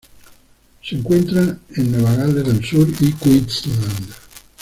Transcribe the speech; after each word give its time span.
Se 0.81 0.95
encuentra 0.95 1.59
en 1.75 1.91
Nueva 1.91 2.15
Gales 2.15 2.43
del 2.47 2.65
Sur 2.65 2.87
y 3.01 3.13
Queensland. 3.13 4.13